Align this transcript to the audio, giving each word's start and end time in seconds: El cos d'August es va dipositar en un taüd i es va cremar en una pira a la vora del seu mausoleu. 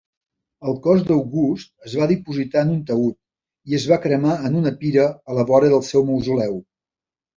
El 0.69 0.77
cos 0.85 1.03
d'August 1.09 1.69
es 1.89 1.95
va 1.99 2.07
dipositar 2.11 2.63
en 2.67 2.71
un 2.77 2.81
taüd 2.89 3.17
i 3.73 3.77
es 3.81 3.87
va 3.93 3.99
cremar 4.07 4.33
en 4.49 4.59
una 4.63 4.73
pira 4.81 5.07
a 5.35 5.41
la 5.41 5.47
vora 5.53 5.71
del 5.75 5.89
seu 5.93 6.07
mausoleu. 6.09 6.57